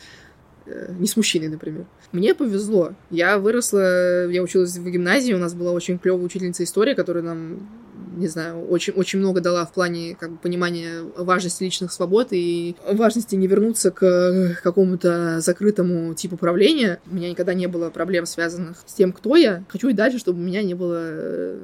[0.66, 1.84] Э, не с мужчиной, например.
[2.12, 2.94] Мне повезло.
[3.10, 7.68] Я выросла, я училась в гимназии, у нас была очень клевая учительница истории, которая нам,
[8.16, 12.76] не знаю, очень, очень много дала в плане как бы, понимания важности личных свобод и
[12.90, 16.98] важности не вернуться к какому-то закрытому типу правления.
[17.10, 19.64] У меня никогда не было проблем, связанных с тем, кто я.
[19.68, 21.58] Хочу и дальше, чтобы у меня не было э,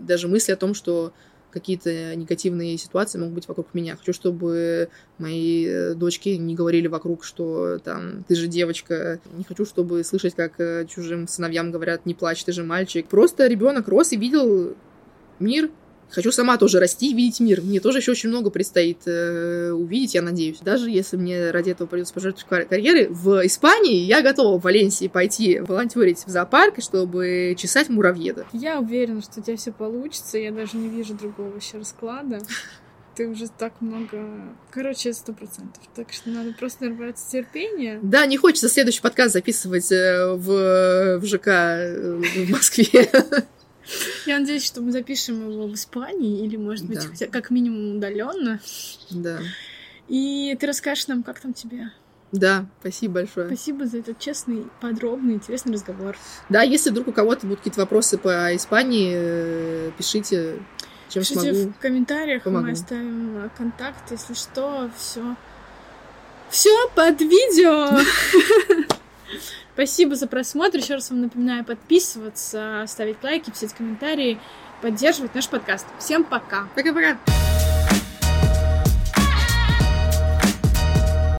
[0.00, 1.14] даже мысли о том, что
[1.54, 3.96] какие-то негативные ситуации могут быть вокруг меня.
[3.96, 4.88] Хочу, чтобы
[5.18, 9.20] мои э, дочки не говорили вокруг, что там ты же девочка.
[9.32, 13.06] Не хочу, чтобы слышать, как э, чужим сыновьям говорят, не плачь, ты же мальчик.
[13.06, 14.74] Просто ребенок рос и видел
[15.38, 15.70] мир,
[16.10, 17.60] Хочу сама тоже расти и видеть мир.
[17.60, 20.58] Мне тоже еще очень много предстоит э, увидеть, я надеюсь.
[20.60, 25.08] Даже если мне ради этого придется пожертвовать кар- карьеры, в Испании я готова в Валенсии
[25.08, 28.46] пойти волонтерить в зоопарк, чтобы чесать муравьеда.
[28.52, 30.38] Я уверена, что у тебя все получится.
[30.38, 32.40] Я даже не вижу другого вообще расклада.
[33.14, 34.18] Ты уже так много...
[34.72, 35.80] Короче, сто процентов.
[35.94, 38.00] Так что надо просто набраться терпения.
[38.02, 43.08] Да, не хочется следующий подкаст записывать э, в, в ЖК э, в Москве.
[44.26, 47.08] Я надеюсь, что мы запишем его в Испании или, может быть, да.
[47.08, 48.60] хотя как минимум удаленно.
[49.10, 49.40] Да.
[50.08, 51.90] И ты расскажешь нам, как там тебе?
[52.32, 53.46] Да, спасибо большое.
[53.46, 56.16] Спасибо за этот честный, подробный, интересный разговор.
[56.48, 60.58] Да, если вдруг у кого-то будут какие-то вопросы по Испании, э, пишите,
[61.10, 61.72] чем пишите смогу.
[61.72, 62.66] в комментариях, помогу.
[62.66, 65.36] мы оставим контакт, если что, все.
[66.50, 68.00] Все под видео.
[69.74, 70.78] Спасибо за просмотр.
[70.78, 74.38] Еще раз вам напоминаю подписываться, ставить лайки, писать комментарии,
[74.80, 75.86] поддерживать наш подкаст.
[75.98, 76.68] Всем пока.
[76.76, 77.18] Пока-пока.